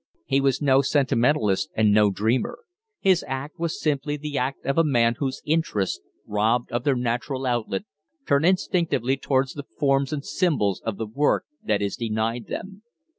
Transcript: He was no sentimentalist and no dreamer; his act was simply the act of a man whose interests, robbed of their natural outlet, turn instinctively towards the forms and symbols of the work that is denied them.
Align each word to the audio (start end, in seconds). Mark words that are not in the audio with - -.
He 0.25 0.41
was 0.41 0.63
no 0.63 0.81
sentimentalist 0.81 1.69
and 1.75 1.93
no 1.93 2.09
dreamer; 2.09 2.63
his 3.01 3.23
act 3.27 3.59
was 3.59 3.79
simply 3.79 4.17
the 4.17 4.35
act 4.35 4.65
of 4.65 4.79
a 4.79 4.83
man 4.83 5.13
whose 5.19 5.43
interests, 5.45 5.99
robbed 6.25 6.71
of 6.71 6.83
their 6.83 6.95
natural 6.95 7.45
outlet, 7.45 7.83
turn 8.27 8.43
instinctively 8.43 9.15
towards 9.15 9.53
the 9.53 9.67
forms 9.77 10.11
and 10.11 10.25
symbols 10.25 10.81
of 10.83 10.97
the 10.97 11.05
work 11.05 11.45
that 11.63 11.83
is 11.83 11.95
denied 11.95 12.47
them. 12.47 12.81